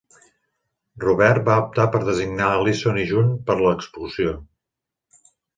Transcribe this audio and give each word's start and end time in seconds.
Robert 1.03 1.43
va 1.49 1.57
optar 1.65 1.85
per 1.97 2.01
designar 2.09 2.49
Alison 2.55 2.99
i 3.05 3.07
Jun 3.13 3.31
per 3.51 3.59
a 3.59 3.61
l'expulsió. 3.67 4.37